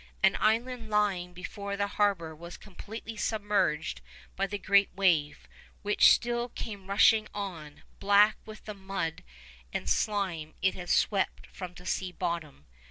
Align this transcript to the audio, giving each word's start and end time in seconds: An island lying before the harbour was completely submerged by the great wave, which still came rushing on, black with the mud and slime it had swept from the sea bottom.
An 0.23 0.35
island 0.39 0.89
lying 0.89 1.31
before 1.31 1.77
the 1.77 1.85
harbour 1.85 2.35
was 2.35 2.57
completely 2.57 3.15
submerged 3.15 4.01
by 4.35 4.47
the 4.47 4.57
great 4.57 4.89
wave, 4.95 5.47
which 5.83 6.11
still 6.11 6.49
came 6.49 6.89
rushing 6.89 7.27
on, 7.35 7.83
black 7.99 8.37
with 8.43 8.65
the 8.65 8.73
mud 8.73 9.23
and 9.71 9.87
slime 9.87 10.55
it 10.59 10.73
had 10.73 10.89
swept 10.89 11.45
from 11.45 11.75
the 11.75 11.85
sea 11.85 12.11
bottom. 12.11 12.65